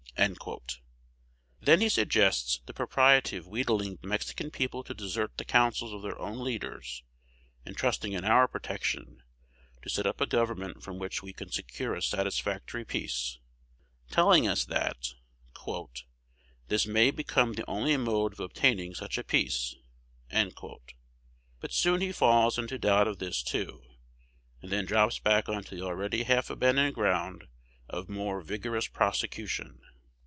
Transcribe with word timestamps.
"_Then 1.61 1.81
he 1.81 1.89
suggests 1.89 2.59
the 2.67 2.73
propriety 2.75 3.37
of 3.37 3.47
wheedling 3.47 3.95
the 4.01 4.07
Mexican 4.07 4.51
people 4.51 4.83
to 4.83 4.93
desert 4.93 5.35
the 5.37 5.45
counsels 5.45 5.91
of 5.93 6.03
their 6.03 6.19
own 6.19 6.43
leaders, 6.43 7.03
and, 7.65 7.75
trusting 7.75 8.11
in 8.13 8.23
our 8.23 8.47
protection, 8.47 9.23
to 9.81 9.89
set 9.89 10.05
up 10.05 10.21
a 10.21 10.27
government 10.27 10.83
from 10.83 10.99
which 10.99 11.23
we 11.23 11.33
can 11.33 11.49
secure 11.49 11.95
a 11.95 12.03
satisfactory 12.03 12.85
peace, 12.85 13.39
telling 14.11 14.47
us 14.47 14.63
that, 14.63 15.13
"this 16.67 16.85
may 16.85 17.09
become 17.09 17.53
the 17.53 17.67
only 17.67 17.97
mode 17.97 18.33
of 18.33 18.39
obtaining 18.39 18.93
such 18.93 19.17
a 19.17 19.23
peace." 19.23 19.73
But 20.29 21.71
soon 21.71 21.99
he 22.01 22.11
falls 22.11 22.59
into 22.59 22.77
doubt 22.77 23.07
of 23.07 23.17
this, 23.17 23.41
too, 23.41 23.81
and 24.61 24.71
then 24.71 24.85
drops 24.85 25.17
back 25.17 25.49
on 25.49 25.63
to 25.63 25.75
the 25.75 25.81
already 25.81 26.21
half 26.23 26.51
abandoned 26.51 26.93
ground 26.93 27.47
of 27.89 28.07
"more 28.07 28.41
vigorous 28.41 28.85
prosecution." 28.87 29.81